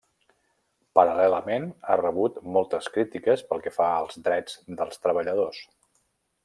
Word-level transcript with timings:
Paral·lelament, 0.99 1.67
ha 1.91 1.97
rebut 2.01 2.41
moltes 2.57 2.89
crítiques 2.97 3.47
pel 3.51 3.61
que 3.67 3.77
fa 3.79 3.93
als 3.99 4.21
drets 4.29 4.61
dels 4.81 5.05
treballadors. 5.05 5.63